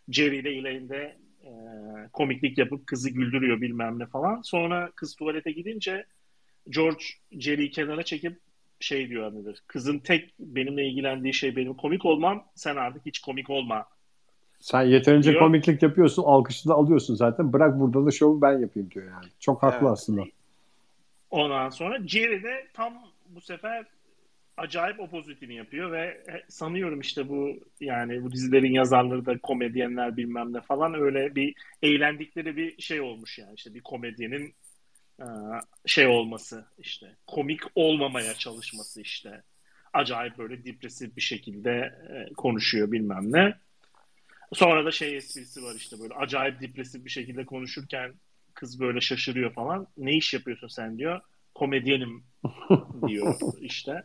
Jerry 0.08 0.36
ile 0.36 0.50
Elaine 0.50 0.88
de 0.88 1.16
komiklik 2.12 2.58
yapıp 2.58 2.86
kızı 2.86 3.10
güldürüyor 3.10 3.60
bilmem 3.60 3.98
ne 3.98 4.06
falan. 4.06 4.42
Sonra 4.42 4.90
kız 4.96 5.16
tuvalete 5.16 5.52
gidince 5.52 6.06
George 6.68 7.04
Jerry'i 7.32 7.70
kenara 7.70 8.02
çekip 8.02 8.38
şey 8.80 9.08
diyor 9.08 9.26
anıdır. 9.26 9.62
Kızın 9.66 9.98
tek 9.98 10.34
benimle 10.38 10.86
ilgilendiği 10.86 11.34
şey 11.34 11.56
benim 11.56 11.74
komik 11.74 12.04
olmam. 12.04 12.44
Sen 12.54 12.76
artık 12.76 13.06
hiç 13.06 13.18
komik 13.18 13.50
olma. 13.50 13.86
Sen 14.58 14.82
yeterince 14.82 15.30
diyor. 15.30 15.42
komiklik 15.42 15.82
yapıyorsun. 15.82 16.22
Alkışını 16.22 16.74
alıyorsun 16.74 17.14
zaten. 17.14 17.52
Bırak 17.52 17.80
burada 17.80 18.06
da 18.06 18.10
şovu 18.10 18.42
ben 18.42 18.58
yapayım 18.58 18.90
diyor 18.90 19.06
yani. 19.06 19.26
Çok 19.40 19.62
haklı 19.62 19.86
evet. 19.86 19.92
aslında. 19.92 20.22
Ondan 21.30 21.70
sonra 21.70 22.08
Jerry 22.08 22.42
de 22.42 22.66
tam 22.72 22.94
bu 23.28 23.40
sefer 23.40 23.86
acayip 24.60 25.00
opozitini 25.00 25.54
yapıyor 25.54 25.92
ve 25.92 26.24
sanıyorum 26.48 27.00
işte 27.00 27.28
bu 27.28 27.60
yani 27.80 28.24
bu 28.24 28.32
dizilerin 28.32 28.72
yazarları 28.72 29.26
da 29.26 29.38
komedyenler 29.38 30.16
bilmem 30.16 30.52
ne 30.52 30.60
falan 30.60 30.94
öyle 30.94 31.34
bir 31.34 31.54
eğlendikleri 31.82 32.56
bir 32.56 32.82
şey 32.82 33.00
olmuş 33.00 33.38
yani 33.38 33.54
işte 33.54 33.74
bir 33.74 33.80
komedyenin 33.80 34.54
e, 35.20 35.26
şey 35.86 36.06
olması 36.06 36.66
işte 36.78 37.16
komik 37.26 37.60
olmamaya 37.74 38.34
çalışması 38.34 39.00
işte 39.00 39.42
acayip 39.92 40.38
böyle 40.38 40.64
depresif 40.64 41.16
bir 41.16 41.22
şekilde 41.22 41.70
e, 42.10 42.32
konuşuyor 42.32 42.92
bilmem 42.92 43.32
ne. 43.32 43.54
Sonra 44.52 44.84
da 44.84 44.90
şey 44.90 45.16
esprisi 45.16 45.62
var 45.62 45.74
işte 45.74 45.96
böyle 46.00 46.14
acayip 46.14 46.60
depresif 46.60 47.04
bir 47.04 47.10
şekilde 47.10 47.44
konuşurken 47.44 48.14
kız 48.54 48.80
böyle 48.80 49.00
şaşırıyor 49.00 49.52
falan. 49.52 49.86
Ne 49.96 50.16
iş 50.16 50.34
yapıyorsun 50.34 50.68
sen 50.68 50.98
diyor. 50.98 51.20
Komedyenim 51.54 52.24
diyor 53.08 53.34
işte. 53.60 54.04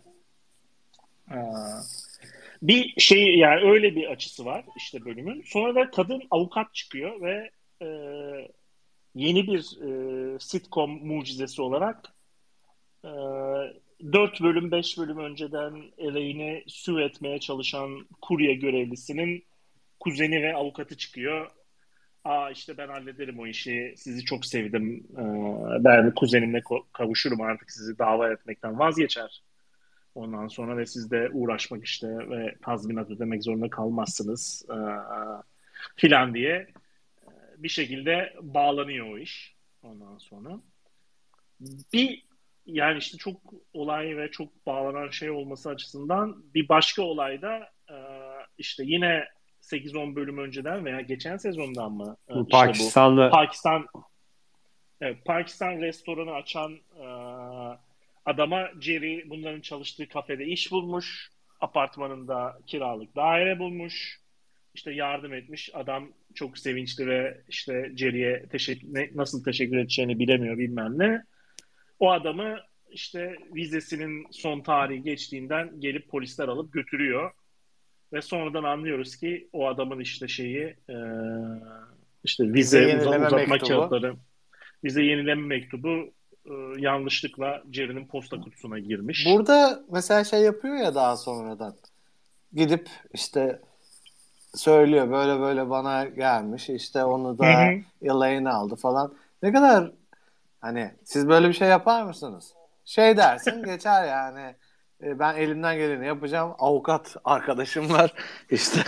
Bir 2.67 3.01
şey 3.01 3.37
yani 3.37 3.71
öyle 3.71 3.95
bir 3.95 4.07
açısı 4.07 4.45
var 4.45 4.65
işte 4.77 5.05
bölümün. 5.05 5.43
Sonra 5.45 5.75
da 5.75 5.91
kadın 5.91 6.21
avukat 6.31 6.73
çıkıyor 6.73 7.21
ve 7.21 7.51
e, 7.81 7.87
yeni 9.15 9.47
bir 9.47 9.59
e, 9.59 10.39
sitcom 10.39 11.07
mucizesi 11.07 11.61
olarak 11.61 12.13
e, 13.03 13.09
4 14.13 14.41
bölüm 14.41 14.71
5 14.71 14.97
bölüm 14.97 15.17
önceden 15.17 15.83
Elaine'i 15.97 16.63
sü 16.67 17.01
etmeye 17.01 17.39
çalışan 17.39 18.07
kurye 18.21 18.53
görevlisinin 18.53 19.43
kuzeni 19.99 20.43
ve 20.43 20.55
avukatı 20.55 20.97
çıkıyor. 20.97 21.51
Aa 22.23 22.51
işte 22.51 22.77
ben 22.77 22.87
hallederim 22.87 23.39
o 23.39 23.47
işi. 23.47 23.93
Sizi 23.97 24.25
çok 24.25 24.45
sevdim. 24.45 25.07
Ee, 25.13 25.83
ben 25.83 26.15
kuzenimle 26.15 26.63
kavuşurum 26.93 27.41
artık 27.41 27.71
sizi 27.71 27.99
dava 27.99 28.31
etmekten 28.31 28.79
vazgeçer. 28.79 29.41
Ondan 30.15 30.47
sonra 30.47 30.77
ve 30.77 30.85
siz 30.85 31.11
de 31.11 31.29
uğraşmak 31.33 31.85
işte 31.85 32.07
ve 32.07 32.55
tazminat 32.61 33.11
ödemek 33.11 33.43
zorunda 33.43 33.69
kalmazsınız 33.69 34.65
ee, 34.69 34.75
filan 35.95 36.33
diye 36.33 36.67
bir 37.57 37.69
şekilde 37.69 38.33
bağlanıyor 38.41 39.09
o 39.09 39.17
iş 39.17 39.55
ondan 39.83 40.17
sonra. 40.17 40.59
Bir 41.93 42.25
yani 42.65 42.97
işte 42.97 43.17
çok 43.17 43.41
olay 43.73 44.17
ve 44.17 44.31
çok 44.31 44.65
bağlanan 44.65 45.09
şey 45.09 45.29
olması 45.29 45.69
açısından 45.69 46.43
bir 46.53 46.69
başka 46.69 47.01
olayda 47.01 47.69
e, 47.89 47.95
işte 48.57 48.83
yine 48.85 49.27
8-10 49.61 50.15
bölüm 50.15 50.37
önceden 50.37 50.85
veya 50.85 51.01
geçen 51.01 51.37
sezondan 51.37 51.91
mı? 51.91 52.17
E, 52.29 52.33
bu 52.35 52.41
işte 52.41 52.57
Pakistanlı. 52.57 53.27
Bu, 53.27 53.31
Pakistan 53.31 53.85
evet, 55.01 55.25
Pakistan 55.25 55.81
restoranı 55.81 56.31
açan 56.31 56.71
e, 56.73 57.05
adama 58.25 58.71
Jerry 58.79 59.29
bunların 59.29 59.61
çalıştığı 59.61 60.07
kafede 60.07 60.45
iş 60.45 60.71
bulmuş. 60.71 61.29
Apartmanında 61.59 62.59
kiralık 62.67 63.15
daire 63.15 63.59
bulmuş. 63.59 64.19
İşte 64.73 64.91
yardım 64.91 65.33
etmiş. 65.33 65.69
Adam 65.73 66.09
çok 66.33 66.57
sevinçli 66.57 67.07
ve 67.07 67.41
işte 67.49 67.91
Jerry'e 67.95 68.45
teşekkür, 68.51 68.93
ne, 68.93 69.09
nasıl 69.15 69.43
teşekkür 69.43 69.77
edeceğini 69.77 70.19
bilemiyor 70.19 70.57
bilmem 70.57 70.99
ne. 70.99 71.23
O 71.99 72.11
adamı 72.11 72.59
işte 72.89 73.35
vizesinin 73.55 74.27
son 74.31 74.61
tarihi 74.61 75.03
geçtiğinden 75.03 75.79
gelip 75.79 76.09
polisler 76.09 76.47
alıp 76.47 76.73
götürüyor. 76.73 77.31
Ve 78.13 78.21
sonradan 78.21 78.63
anlıyoruz 78.63 79.15
ki 79.15 79.49
o 79.53 79.67
adamın 79.67 79.99
işte 79.99 80.27
şeyi 80.27 80.63
e, 80.89 80.95
işte 82.23 82.53
vize, 82.53 82.85
vize 82.85 82.97
uzatma 82.97 83.37
mektubu. 83.37 83.67
kağıtları 83.67 84.15
vize 84.83 85.03
yenileme 85.03 85.47
mektubu 85.47 86.13
e, 86.45 86.53
yanlışlıkla 86.81 87.63
Jerry'nin 87.71 88.07
posta 88.07 88.41
kutusuna 88.41 88.79
girmiş. 88.79 89.25
Burada 89.25 89.79
mesela 89.91 90.23
şey 90.23 90.41
yapıyor 90.41 90.75
ya 90.75 90.95
daha 90.95 91.17
sonradan. 91.17 91.75
Gidip 92.53 92.89
işte 93.13 93.59
söylüyor 94.55 95.11
böyle 95.11 95.39
böyle 95.39 95.69
bana 95.69 96.05
gelmiş 96.05 96.69
işte 96.69 97.03
onu 97.03 97.37
da 97.37 97.45
Elaine 98.01 98.49
aldı 98.49 98.75
falan. 98.75 99.13
Ne 99.43 99.51
kadar 99.53 99.91
hani 100.61 100.91
siz 101.03 101.27
böyle 101.27 101.47
bir 101.47 101.53
şey 101.53 101.67
yapar 101.67 102.03
mısınız? 102.03 102.53
Şey 102.85 103.17
dersin 103.17 103.63
geçer 103.65 104.07
yani 104.07 104.55
E, 105.03 105.19
ben 105.19 105.35
elimden 105.35 105.75
geleni 105.77 106.05
yapacağım. 106.07 106.53
Avukat 106.59 107.15
arkadaşım 107.25 107.89
var. 107.89 108.13
İşte 108.49 108.81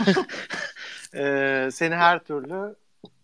e, 1.15 1.69
seni 1.71 1.95
her 1.95 2.19
türlü 2.19 2.75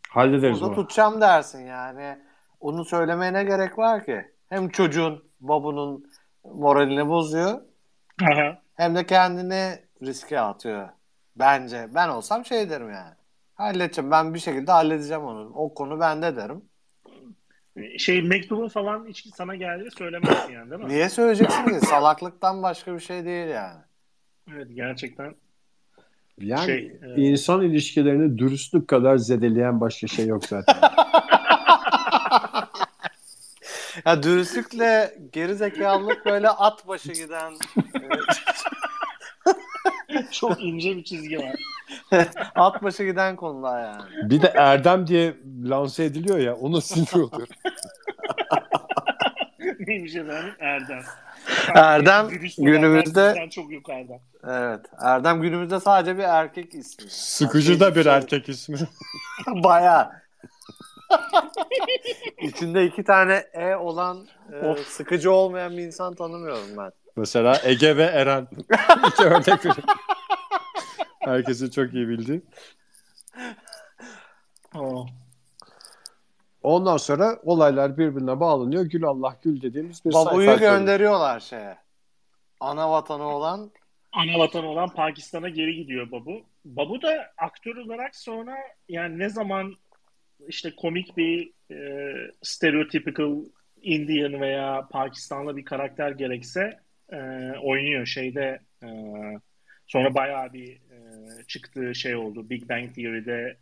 Hallederiz 0.10 0.54
burada 0.62 0.66
onu. 0.68 0.76
tutacağım 0.76 1.22
dersin 1.22 1.66
yani. 1.66 2.20
Onu 2.64 2.86
söylemeye 2.86 3.34
ne 3.34 3.44
gerek 3.44 3.78
var 3.78 4.06
ki? 4.06 4.26
Hem 4.50 4.70
çocuğun, 4.70 5.24
babunun 5.40 6.06
moralini 6.44 7.08
bozuyor 7.08 7.62
Aha. 8.22 8.62
hem 8.74 8.96
de 8.96 9.06
kendini 9.06 9.80
riske 10.02 10.40
atıyor. 10.40 10.90
Bence. 11.36 11.90
Ben 11.96 12.10
olsam 12.10 12.46
şey 12.46 12.70
derim 12.70 12.90
yani. 12.90 13.14
Halledeceğim. 13.56 14.12
Ben 14.12 14.34
bir 14.34 14.40
şekilde 14.40 14.72
halledeceğim 14.72 15.24
onu. 15.24 15.52
O 15.56 15.74
konu 15.74 16.00
bende 16.00 16.36
derim. 16.36 16.62
Şey 17.98 18.22
mektubun 18.22 18.68
falan 18.68 19.08
hiç 19.08 19.28
sana 19.36 19.56
geldi 19.56 19.90
söylemezsin 19.98 20.54
yani 20.54 20.72
değil 20.72 20.82
mi? 20.82 20.90
Niye 20.90 21.10
söyleyeceksin 21.10 21.66
ki? 21.66 21.86
Salaklıktan 21.86 22.64
başka 22.64 22.94
bir 22.94 23.00
şey 23.00 23.26
değil 23.26 23.48
yani. 23.48 23.80
Evet 24.54 24.68
gerçekten. 24.74 25.36
Yani 26.38 26.66
Şey, 26.66 26.98
e- 27.04 27.22
insan 27.22 27.62
ilişkilerini 27.62 28.38
dürüstlük 28.38 28.88
kadar 28.88 29.18
zedeleyen 29.18 29.82
başka 29.82 30.08
şey 30.08 30.28
yok 30.28 30.46
zaten. 30.46 30.76
Ya 34.06 34.24
dürüstlükle 34.24 35.18
geri 35.32 35.56
zekalılık 35.56 36.26
böyle 36.26 36.50
at 36.50 36.88
başı 36.88 37.12
giden 37.12 37.52
Çok 40.32 40.64
ince 40.64 40.98
bir 40.98 41.04
çizgi 41.04 41.38
var. 41.40 41.56
at 42.56 42.84
başı 42.84 43.04
giden 43.04 43.36
konular 43.36 43.82
yani. 43.82 44.30
bir 44.30 44.42
de 44.42 44.48
Erdem 44.48 45.08
diye 45.08 45.34
lanse 45.64 46.04
ediliyor 46.04 46.38
ya 46.38 46.56
ona 46.56 46.82
sinir 46.82 47.14
oluyor. 47.14 47.48
Neymiş 49.88 50.16
efendim? 50.16 50.54
Erdem. 50.60 51.02
Erdem 51.76 52.30
günümüzde- 52.58 53.50
çok 53.50 53.72
yukarıda. 53.72 54.14
Evet. 54.48 54.80
Erdem 55.02 55.42
günümüzde 55.42 55.80
sadece 55.80 56.18
bir 56.18 56.24
erkek 56.24 56.76
ismi. 56.76 57.10
Sıkıcı 57.10 57.80
da 57.80 57.96
bir 57.96 58.04
şey- 58.04 58.14
erkek 58.14 58.50
ismi. 58.50 58.78
Baya. 59.48 60.23
İçinde 62.42 62.86
iki 62.86 63.04
tane 63.04 63.44
E 63.54 63.76
olan 63.76 64.28
e, 64.54 64.76
sıkıcı 64.78 65.32
olmayan 65.32 65.78
bir 65.78 65.84
insan 65.84 66.14
tanımıyorum 66.16 66.78
ben. 66.78 66.92
Mesela 67.16 67.58
Ege 67.64 67.98
ve 67.98 68.04
Eren. 68.04 68.48
İki 69.08 69.24
örnek 69.24 69.48
vereyim. 69.66 69.84
Herkesin 71.20 71.70
çok 71.70 71.94
iyi 71.94 72.08
bildiği. 72.08 72.42
Oo. 74.76 75.06
Ondan 76.64 76.98
sonra 76.98 77.40
olaylar 77.44 77.98
birbirine 77.98 78.40
bağlanıyor. 78.40 78.84
Gül 78.86 79.04
Allah 79.04 79.38
gül 79.42 79.62
dediğimiz 79.62 80.06
bir 80.06 80.14
Babuyu 80.14 80.26
sayfa 80.48 80.64
oluyor. 80.64 80.78
gönderiyorlar 80.78 81.40
şeye. 81.40 81.78
Ana 82.60 82.92
vatanı 82.92 83.24
olan 83.24 83.72
ana 84.14 84.40
vatanı 84.40 84.68
olan 84.68 84.90
Pakistan'a 84.90 85.50
geri 85.50 85.76
gidiyor 85.76 86.12
Babu. 86.12 86.42
Babu 86.66 87.02
da 87.02 87.34
aktör 87.38 87.76
olarak 87.76 88.16
sonra 88.16 88.56
yani 88.90 89.20
ne 89.20 89.30
zaman 89.30 89.74
işte 90.48 90.76
komik 90.76 91.18
bir 91.18 91.52
e, 91.72 91.78
stereotypical 92.42 93.46
Indian 93.82 94.42
veya 94.42 94.88
Pakistanlı 94.92 95.58
bir 95.58 95.66
karakter 95.66 96.12
gerekse 96.12 96.80
e, 97.12 97.18
oynuyor 97.64 98.06
şeyde 98.06 98.60
e, 98.84 98.88
sonra 99.88 100.16
bayağı 100.16 100.54
bir 100.54 100.72
e, 100.76 101.44
çıktığı 101.48 101.96
şey 101.96 102.16
oldu. 102.16 102.50
Big 102.50 102.70
Bang 102.70 102.96
Theory'de 102.96 103.58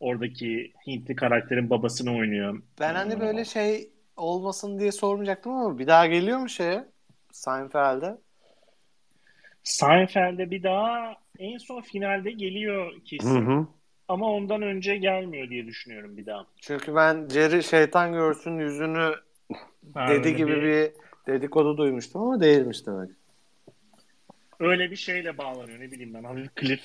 oradaki 0.00 0.72
Hintli 0.86 1.16
karakterin 1.16 1.70
babasını 1.70 2.16
oynuyor. 2.16 2.62
ben 2.80 2.94
hani 2.94 3.14
Ee, 3.14 3.20
böyle 3.20 3.44
şey 3.44 3.92
olmasın 4.16 4.78
diye 4.78 4.92
sormayacaktım 4.92 5.52
ama 5.52 5.78
bir 5.78 5.86
daha 5.86 6.06
geliyor 6.06 6.38
mu 6.38 6.48
şeye? 6.48 6.84
Seinfeld'e? 7.32 8.16
Seinfeld'de 9.62 10.50
bir 10.50 10.62
daha 10.62 11.14
en 11.38 11.58
son 11.58 11.80
finalde 11.80 12.30
geliyor 12.30 12.92
Hı 12.92 13.00
kesin. 13.04 13.40
hı. 13.40 13.66
Ama 14.10 14.26
ondan 14.32 14.62
önce 14.62 14.96
gelmiyor 14.96 15.50
diye 15.50 15.66
düşünüyorum 15.66 16.16
bir 16.16 16.26
daha. 16.26 16.46
Çünkü 16.60 16.94
ben 16.94 17.28
Jerry 17.28 17.62
şeytan 17.62 18.12
görsün 18.12 18.58
yüzünü 18.58 19.14
Ha, 19.94 20.08
dedi 20.08 20.36
gibi 20.36 20.62
bir 20.62 20.90
dedikodu 21.26 21.76
duymuştum 21.78 22.22
ama 22.22 22.40
değilmiş 22.40 22.86
demek. 22.86 23.10
öyle 24.60 24.90
bir 24.90 24.96
şeyle 24.96 25.38
bağlanıyor 25.38 25.80
ne 25.80 25.90
bileyim 25.90 26.14
ben 26.14 26.24
hafif 26.24 26.56
cliff 26.56 26.80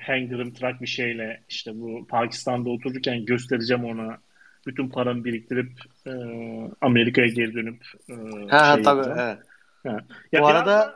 hanger'ımtırak 0.00 0.80
bir 0.82 0.86
şeyle 0.86 1.42
işte 1.48 1.70
bu 1.74 2.06
Pakistan'da 2.06 2.70
otururken 2.70 3.24
göstereceğim 3.24 3.84
ona 3.84 4.18
bütün 4.66 4.88
paramı 4.88 5.24
biriktirip 5.24 5.70
e, 6.06 6.10
Amerika'ya 6.80 7.26
geri 7.28 7.54
dönüp 7.54 7.82
e, 8.10 8.14
Ha 8.50 8.74
şey 8.74 8.82
tabii 8.82 8.98
yapacağım. 9.08 9.18
evet. 9.84 10.02
Ya 10.32 10.40
Bu 10.42 10.46
arada- 10.46 10.66
da 10.66 10.94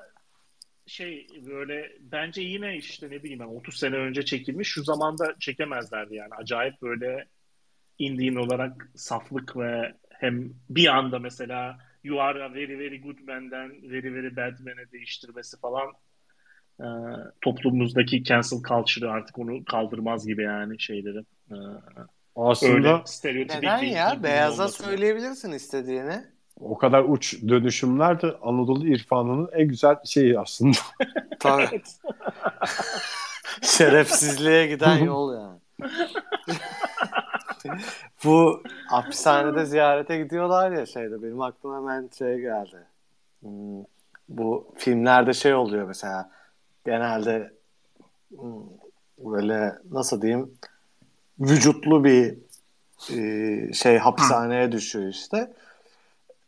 şey 0.87 1.27
böyle 1.47 1.93
bence 2.01 2.43
yine 2.43 2.77
işte 2.77 3.11
ne 3.11 3.23
bileyim 3.23 3.41
ben 3.41 3.45
30 3.45 3.77
sene 3.79 3.97
önce 3.97 4.25
çekilmiş 4.25 4.69
şu 4.69 4.83
zamanda 4.85 5.35
çekemezlerdi 5.41 6.15
yani 6.15 6.35
acayip 6.35 6.83
böyle 6.83 7.29
Indian 7.99 8.37
olarak 8.37 8.91
saflık 8.95 9.57
ve 9.57 9.95
hem 10.11 10.53
bir 10.71 10.87
anda 10.89 11.19
mesela 11.19 11.79
you 12.05 12.21
are 12.21 12.45
a 12.45 12.55
very 12.55 12.79
very 12.79 13.01
good 13.01 13.19
man'den 13.29 13.91
very 13.91 14.15
very 14.15 14.37
bad 14.37 14.59
man'e 14.61 14.93
değiştirmesi 14.93 15.61
falan 15.61 15.93
e, 16.81 16.87
toplumumuzdaki 17.41 18.25
cancel 18.25 18.59
culture'ı 18.69 19.11
artık 19.11 19.39
onu 19.39 19.65
kaldırmaz 19.65 20.27
gibi 20.27 20.43
yani 20.43 20.81
şeyleri. 20.81 21.19
E, 21.51 21.57
Aslında 22.37 22.73
öyle 22.75 23.03
stereotipik 23.05 23.63
Neden 23.63 23.83
bir 23.83 23.87
ya? 23.87 24.23
Beyaza 24.23 24.63
olması. 24.63 24.83
söyleyebilirsin 24.83 25.53
istediğini. 25.53 26.34
O 26.61 26.79
kadar 26.79 27.05
uç 27.05 27.43
dönüşümler 27.49 28.23
de 28.23 28.37
Anadolu 28.43 28.87
irfanının 28.87 29.49
en 29.53 29.69
güzel 29.69 29.97
şeyi 30.05 30.39
aslında. 30.41 30.77
Tabii. 31.41 31.83
Şerefsizliğe 33.63 34.67
giden 34.67 34.97
yol 34.97 35.35
yani. 35.35 35.59
Bu 38.25 38.63
hapishanede 38.89 39.65
ziyarete 39.67 40.19
gidiyorlar 40.19 40.73
ya 40.73 40.87
şeyde 40.87 41.23
benim 41.23 41.41
aklıma 41.41 41.77
hemen 41.77 42.11
şey 42.19 42.39
geldi. 42.39 42.77
Hmm, 43.41 43.83
Bu 44.29 44.69
filmlerde 44.77 45.33
şey 45.33 45.55
oluyor 45.55 45.87
mesela 45.87 46.31
genelde 46.87 47.53
hmm, 48.37 48.63
böyle 49.19 49.79
nasıl 49.91 50.23
diyeyim 50.23 50.55
vücutlu 51.41 52.05
bir 52.05 52.35
e, 53.11 53.73
şey 53.73 53.99
hapishaneye 53.99 54.73
düşüyor 54.73 55.09
işte. 55.09 55.53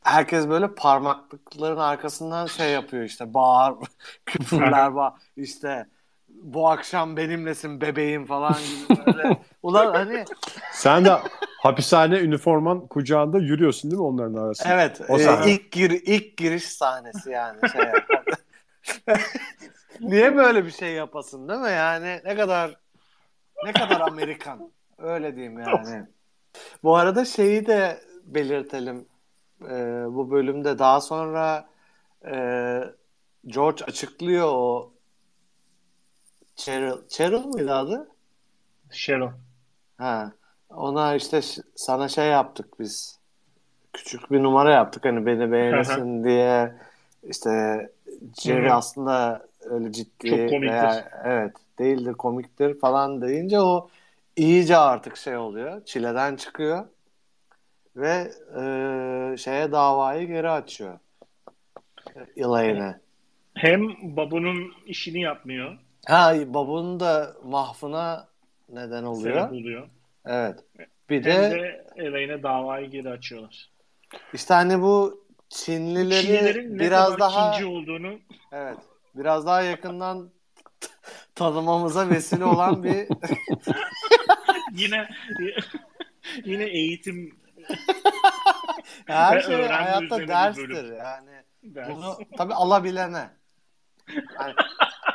Herkes 0.06 0.48
böyle 0.48 0.74
parmaklıkların 0.74 1.76
arkasından 1.76 2.46
şey 2.46 2.72
yapıyor 2.72 3.04
işte 3.04 3.34
bağır, 3.34 3.74
küfürler 4.26 4.94
bağır, 4.94 5.12
işte 5.36 5.86
bu 6.28 6.68
akşam 6.68 7.16
benimlesin 7.16 7.80
bebeğim 7.80 8.26
falan 8.26 8.54
gibi 8.54 9.06
böyle. 9.06 9.38
Ulan 9.62 9.94
hani 9.94 10.24
Sen 10.72 11.04
de 11.04 11.18
hapishane 11.62 12.18
üniforman 12.18 12.86
kucağında 12.86 13.38
yürüyorsun 13.38 13.90
değil 13.90 14.00
mi 14.00 14.06
onların 14.06 14.34
arasında? 14.34 14.74
evet 14.74 15.00
O 15.08 15.18
e, 15.18 15.50
ilk 15.50 15.72
gir 15.72 15.90
ilk 15.90 16.36
giriş 16.36 16.64
sahnesi 16.64 17.30
yani 17.30 17.60
şey 17.68 17.82
Niye 20.00 20.36
böyle 20.36 20.64
bir 20.64 20.70
şey 20.70 20.92
yapasın 20.92 21.48
değil 21.48 21.60
mi? 21.60 21.70
Yani 21.70 22.20
ne 22.24 22.36
kadar 22.36 22.76
ne 23.64 23.72
kadar 23.72 24.00
Amerikan. 24.00 24.72
Öyle 24.98 25.36
diyeyim 25.36 25.58
yani. 25.58 26.06
Bu 26.82 26.96
arada 26.96 27.24
şeyi 27.24 27.66
de 27.66 28.00
belirtelim. 28.24 29.06
Ee, 29.62 30.04
bu 30.08 30.30
bölümde 30.30 30.78
daha 30.78 31.00
sonra 31.00 31.68
e, 32.26 32.34
George 33.46 33.84
açıklıyor 33.84 34.48
o 34.48 34.90
Cheryl. 36.56 37.08
Cheryl 37.08 37.44
mıydı 37.44 37.74
adı? 37.74 38.08
Cheryl. 38.92 39.30
Ha. 39.98 40.32
Ona 40.70 41.14
işte 41.14 41.40
sana 41.76 42.08
şey 42.08 42.26
yaptık 42.26 42.80
biz. 42.80 43.18
Küçük 43.92 44.30
bir 44.30 44.42
numara 44.42 44.72
yaptık 44.72 45.04
hani 45.04 45.26
beni 45.26 45.52
beğenirsin 45.52 46.24
diye. 46.24 46.74
İşte 47.22 47.50
Jerry 48.42 48.72
aslında 48.72 49.46
öyle 49.60 49.92
ciddi 49.92 50.28
Çok 50.28 50.38
komiktir. 50.38 50.60
veya 50.62 51.10
evet 51.24 51.56
değildir 51.78 52.12
komiktir 52.12 52.78
falan 52.80 53.22
deyince 53.22 53.60
o 53.60 53.88
iyice 54.36 54.76
artık 54.76 55.16
şey 55.16 55.36
oluyor. 55.36 55.84
Çileden 55.84 56.36
çıkıyor 56.36 56.86
ve 57.96 58.32
e, 58.60 58.62
şeye 59.36 59.72
davayı 59.72 60.26
geri 60.26 60.50
açıyor. 60.50 60.98
Elaine'e. 62.36 63.00
Hem 63.54 64.16
Babu'nun 64.16 64.74
işini 64.86 65.20
yapmıyor. 65.20 65.78
Ha 66.06 66.34
babunun 66.46 67.00
da 67.00 67.36
mahfına 67.44 68.28
neden 68.68 69.04
oluyor. 69.04 69.36
Sebep 69.36 69.52
oluyor. 69.52 69.88
Evet. 70.26 70.64
Bir 71.10 71.24
Hem 71.24 71.42
de 71.42 71.50
de 71.50 71.86
Elaine 71.96 72.42
davayı 72.42 72.90
geri 72.90 73.08
açıyorlar. 73.08 73.70
İşte 74.32 74.54
hani 74.54 74.82
bu 74.82 75.24
Çinlileri 75.48 76.22
Çinlilerin 76.22 76.78
biraz 76.78 77.18
daha 77.18 77.66
olduğunu 77.66 78.18
evet 78.52 78.78
biraz 79.14 79.46
daha 79.46 79.62
yakından 79.62 80.30
tanımamıza 81.34 82.10
vesile 82.10 82.44
olan 82.44 82.84
bir 82.84 83.06
yine 84.72 85.08
yine 86.44 86.64
eğitim 86.64 87.45
her 89.06 89.40
şey 89.40 89.66
hayatta 89.66 90.28
derstir 90.28 90.92
yani. 90.96 91.30
dersi. 91.62 91.90
Bunu 91.94 92.18
tabii 92.36 92.54
alabilene. 92.54 93.30
Yani 94.14 94.54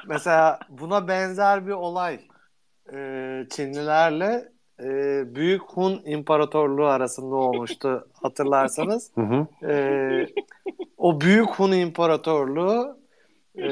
mesela 0.08 0.60
buna 0.70 1.08
benzer 1.08 1.68
bir 1.68 1.72
olay 1.72 2.20
e, 2.94 2.98
Çinlilerle 3.50 4.52
e, 4.80 4.86
Büyük 5.36 5.62
Hun 5.62 6.02
İmparatorluğu 6.06 6.86
arasında 6.86 7.36
olmuştu 7.36 8.08
hatırlarsanız. 8.22 9.12
Hı 9.16 9.22
hı. 9.22 9.72
E, 9.72 10.28
o 10.98 11.22
Büyük 11.22 11.50
Hun 11.50 11.72
İmparatorluğu 11.72 12.98
e, 13.58 13.68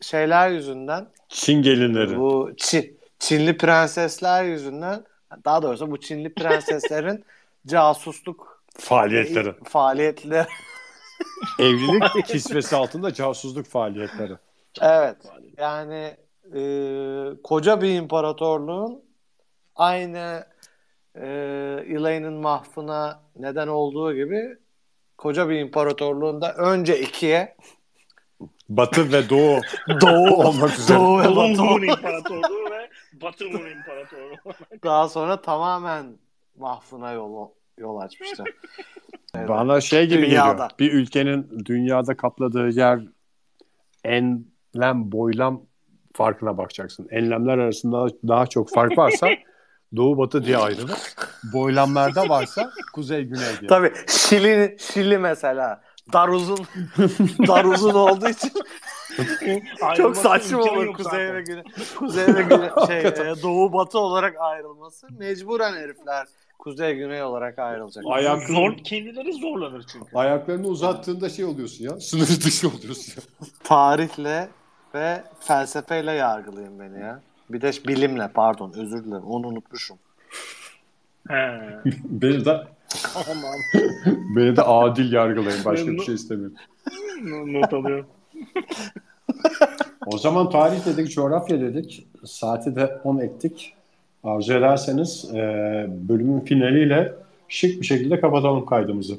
şeyler 0.00 0.50
yüzünden 0.50 1.06
Çin 1.28 1.62
gelinleri. 1.62 2.18
bu 2.18 2.50
Çin, 2.56 2.98
Çinli 3.18 3.56
prensesler 3.56 4.44
yüzünden 4.44 5.04
daha 5.44 5.62
doğrusu 5.62 5.90
bu 5.90 6.00
Çinli 6.00 6.34
prenseslerin 6.34 7.24
casusluk 7.66 8.64
Faaliyetleri. 8.78 9.54
faaliyetleri 9.64 10.46
Evlilik 11.58 12.26
kisvesi 12.26 12.76
altında 12.76 13.14
casusluk 13.14 13.66
faaliyetleri. 13.66 14.32
Evet. 14.80 15.16
Yani 15.58 16.16
e, 16.54 16.60
koca 17.44 17.82
bir 17.82 17.94
imparatorluğun 17.94 19.02
aynı 19.76 20.46
e, 21.14 21.26
Elaine'in 21.88 22.32
mahfına 22.32 23.22
neden 23.36 23.68
olduğu 23.68 24.14
gibi 24.14 24.58
koca 25.18 25.48
bir 25.48 25.58
imparatorluğunda 25.58 26.54
önce 26.54 27.00
ikiye 27.00 27.56
Batı 28.68 29.12
ve 29.12 29.28
Doğu 29.30 29.60
Doğu 30.00 30.46
olmak 30.46 30.78
üzere. 30.78 30.98
Doğu 30.98 31.18
ve 31.18 31.24
Batı 31.36 31.62
Hun 31.62 31.82
İmparatorluğu 31.82 32.70
ve 32.70 32.90
Batı 33.12 33.44
Hun 33.44 33.66
İmparatorluğu. 33.70 34.36
daha 34.84 35.08
sonra 35.08 35.42
tamamen 35.42 36.18
mahfına 36.58 37.12
yol 37.12 37.48
yol 37.78 37.98
açmıştı. 37.98 38.44
Bana 39.48 39.80
şey 39.80 40.06
gibi 40.06 40.22
Dünyada. 40.26 40.52
geliyor. 40.52 40.70
Bir 40.78 40.92
ülkenin 40.92 41.64
dünyada 41.64 42.16
kapladığı 42.16 42.68
yer 42.68 43.00
enlem 44.04 45.12
boylam 45.12 45.62
farkına 46.12 46.58
bakacaksın. 46.58 47.08
Enlemler 47.10 47.58
arasında 47.58 48.06
daha 48.28 48.46
çok 48.46 48.70
fark 48.70 48.98
varsa 48.98 49.28
doğu 49.96 50.18
batı 50.18 50.44
diye 50.44 50.56
ayrılır. 50.56 50.98
Boylamlarda 51.52 52.28
varsa 52.28 52.70
kuzey 52.92 53.24
güney 53.24 53.60
diye. 53.60 53.68
Tabii 53.68 53.92
Şili 54.08 54.76
Şili 54.80 55.18
mesela 55.18 55.82
dar 56.12 56.28
uzun 56.28 56.58
dar 57.48 57.64
uzun 57.64 57.94
olduğu 57.94 58.28
için 58.28 58.52
çok 59.96 60.16
saçma 60.16 60.62
olur 60.62 60.92
kuzey 60.92 61.34
ve 61.34 61.42
güney 61.42 61.62
kuzey 61.98 62.26
ve 62.34 62.42
güney 62.42 62.68
şey 62.86 62.98
e, 62.98 63.34
doğu 63.42 63.72
batı 63.72 63.98
olarak 63.98 64.36
ayrılması 64.40 65.06
mecburen 65.18 65.72
herifler 65.72 66.26
kuzey 66.58 66.94
güney 66.96 67.22
olarak 67.22 67.58
ayrılacak. 67.58 68.04
Ayak- 68.08 68.48
Zor, 68.48 68.76
kendileri 68.76 69.32
zorlanır 69.32 69.84
çünkü. 69.92 70.06
Ayaklarını 70.16 70.66
uzattığında 70.66 71.28
şey 71.28 71.44
oluyorsun 71.44 71.84
ya. 71.84 72.00
Sınır 72.00 72.26
dışı 72.26 72.68
oluyorsun 72.68 73.12
ya. 73.16 73.46
Tarihle 73.64 74.48
ve 74.94 75.24
felsefeyle 75.40 76.12
yargılayın 76.12 76.80
beni 76.80 77.00
ya. 77.00 77.20
Bir 77.50 77.60
de 77.60 77.70
bilimle 77.86 78.28
pardon 78.34 78.72
özür 78.76 79.04
dilerim 79.04 79.24
onu 79.24 79.46
unutmuşum. 79.46 79.98
He. 81.28 81.60
Beni 82.04 82.44
de 82.44 82.66
Tamam. 83.02 83.54
beni 84.36 84.56
de 84.56 84.62
adil 84.62 85.12
yargılayın. 85.12 85.64
Başka 85.64 85.86
bir 85.86 86.00
şey 86.00 86.14
istemiyorum. 86.14 86.56
Not 87.46 87.72
alıyorum. 87.72 88.06
O 90.06 90.18
zaman 90.18 90.50
tarih 90.50 90.86
dedik, 90.86 91.12
coğrafya 91.14 91.60
dedik. 91.60 92.06
Saati 92.24 92.76
de 92.76 93.00
10 93.04 93.18
ettik. 93.18 93.74
Arzu 94.24 94.52
ederseniz 94.52 95.30
e, 95.34 95.38
bölümün 95.88 96.40
finaliyle 96.40 97.14
şık 97.48 97.80
bir 97.80 97.86
şekilde 97.86 98.20
kapatalım 98.20 98.66
kaydımızı. 98.66 99.16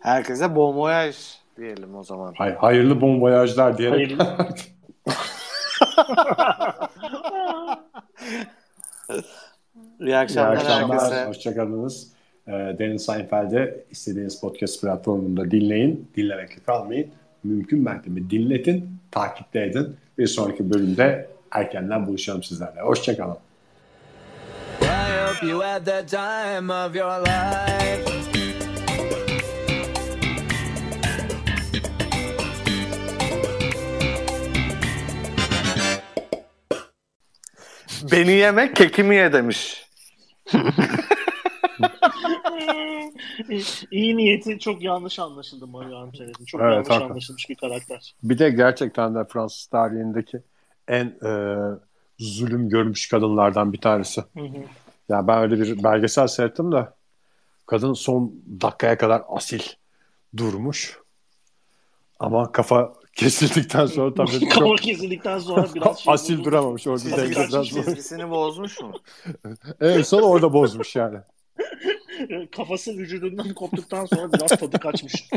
Herkese 0.00 0.56
bon 0.56 0.76
voyage 0.76 1.16
diyelim 1.56 1.96
o 1.96 2.04
zaman. 2.04 2.34
Hay, 2.36 2.54
hayırlı 2.54 3.00
bon 3.00 3.20
voyage'lar 3.20 3.78
diyerek. 3.78 4.20
Hayırlı. 4.20 4.48
İyi 9.74 9.89
İyi 10.00 10.16
akşamlar, 10.16 10.56
akşamlar. 10.56 10.98
herkese. 11.02 11.24
Hoşçakalınız. 11.24 12.08
E, 12.46 12.52
Deniz 12.52 13.04
Seinfeld'e 13.04 13.84
istediğiniz 13.90 14.40
podcast 14.40 14.80
platformunda 14.80 15.50
dinleyin. 15.50 16.10
Dinlemekle 16.16 16.62
kalmayın. 16.66 17.10
Mümkün 17.44 17.82
mertebe 17.82 18.30
dinletin, 18.30 18.90
takipte 19.10 19.62
edin. 19.62 19.96
Bir 20.18 20.26
sonraki 20.26 20.70
bölümde 20.74 21.28
erkenden 21.50 22.06
buluşalım 22.06 22.42
sizlerle. 22.42 22.80
Hoşçakalın. 22.80 23.36
I 24.82 24.86
hope 25.28 25.46
you 25.46 25.62
had 25.62 25.84
the 25.84 26.06
time 26.06 26.72
of 26.72 26.96
your 26.96 27.20
life. 27.20 28.10
Beni 38.12 38.32
yemek 38.32 38.76
kekimi 38.76 39.16
ye 39.16 39.32
demiş. 39.32 39.89
İyi 43.90 44.16
niyeti 44.16 44.58
çok 44.58 44.82
yanlış 44.82 45.18
anlaşıldı 45.18 45.66
Mario 45.66 45.96
Ancelotti'nin. 45.96 46.46
Çok 46.46 46.60
Evet, 46.60 46.72
yanlış 46.72 46.88
hakikaten. 46.88 47.10
anlaşılmış 47.10 47.48
bir 47.50 47.54
karakter. 47.54 48.14
Bir 48.22 48.38
de 48.38 48.50
gerçekten 48.50 49.14
de 49.14 49.24
Fransız 49.24 49.66
tarihindeki 49.66 50.42
en 50.88 51.06
e, 51.06 51.56
zulüm 52.18 52.68
görmüş 52.68 53.08
kadınlardan 53.08 53.72
bir 53.72 53.80
tanesi. 53.80 54.20
Hı 54.20 54.40
hı. 54.40 54.64
Ya 55.08 55.26
ben 55.26 55.38
öyle 55.42 55.60
bir 55.60 55.82
belgesel 55.82 56.26
seyrettim 56.26 56.72
de 56.72 56.88
kadın 57.66 57.92
son 57.92 58.32
dakikaya 58.62 58.98
kadar 58.98 59.22
asil 59.28 59.62
durmuş. 60.36 60.98
Ama 62.18 62.52
kafa 62.52 62.92
kesildikten 63.20 63.86
sonra 63.86 64.14
tabii 64.26 64.48
Kafa 64.48 64.60
çok 64.60 64.78
kesildikten 64.78 65.38
sonra 65.38 65.68
biraz 65.74 65.98
şey 66.04 66.12
asil 66.14 66.44
duramamış. 66.44 66.86
Orada 66.86 67.02
Çizgi- 67.02 67.16
denge 67.16 67.48
biraz 67.48 67.68
çizgisini 67.68 68.30
bozmuş 68.30 68.80
mu? 68.80 68.92
Evet 69.80 70.06
sonra 70.06 70.22
orada 70.24 70.52
bozmuş 70.52 70.96
yani. 70.96 71.18
Kafası 72.56 72.90
vücudundan 72.98 73.54
koptuktan 73.54 74.06
sonra 74.06 74.32
biraz 74.32 74.48
tadı 74.48 74.78
kaçmış. 74.78 75.28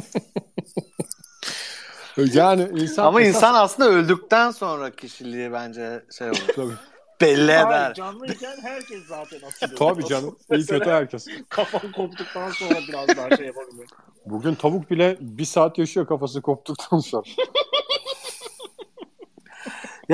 Yani 2.33 2.69
insan 2.81 3.05
Ama 3.05 3.21
insan 3.21 3.53
aslında 3.53 3.89
öldükten 3.89 4.51
sonra 4.51 4.91
kişiliği 4.91 5.51
bence 5.51 6.03
şey 6.17 6.29
olur. 6.29 6.37
Tabii, 6.55 6.73
Belli 7.21 7.43
eder. 7.43 7.63
Hayır, 7.65 7.93
canlıyken 7.93 8.57
herkes 8.61 9.05
zaten 9.07 9.39
asil. 9.47 9.75
tabii 9.75 10.05
canım. 10.05 10.37
İyi 10.53 10.65
kötü 10.65 10.89
herkes. 10.89 11.27
Kafan 11.49 11.91
koptuktan 11.91 12.51
sonra 12.51 12.79
biraz 12.87 13.07
daha 13.17 13.37
şey 13.37 13.45
yapabiliyor. 13.45 13.87
Bugün 14.25 14.55
tavuk 14.55 14.91
bile 14.91 15.17
bir 15.21 15.45
saat 15.45 15.77
yaşıyor 15.77 16.07
kafası 16.07 16.41
koptuktan 16.41 16.99
sonra. 16.99 17.23